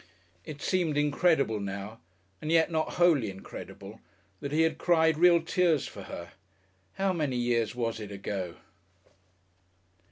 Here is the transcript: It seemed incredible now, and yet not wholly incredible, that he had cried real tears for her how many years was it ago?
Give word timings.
It 0.45 0.63
seemed 0.63 0.97
incredible 0.97 1.59
now, 1.59 1.99
and 2.41 2.51
yet 2.51 2.71
not 2.71 2.93
wholly 2.93 3.29
incredible, 3.29 4.01
that 4.39 4.51
he 4.51 4.63
had 4.63 4.79
cried 4.79 5.15
real 5.15 5.39
tears 5.39 5.85
for 5.87 6.01
her 6.05 6.31
how 6.93 7.13
many 7.13 7.37
years 7.37 7.75
was 7.75 7.99
it 7.99 8.11
ago? 8.11 8.55